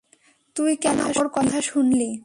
[0.55, 2.11] তুই কেন ওর কথা শুনলি?